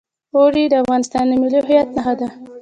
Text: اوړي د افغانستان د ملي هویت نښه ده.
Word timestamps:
اوړي 0.35 0.63
د 0.69 0.73
افغانستان 0.83 1.23
د 1.27 1.31
ملي 1.41 1.59
هویت 1.63 1.87
نښه 1.95 2.13
ده. 2.19 2.27